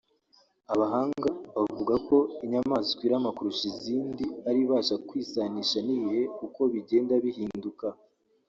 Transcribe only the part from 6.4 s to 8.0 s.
uko bigenda bihinduka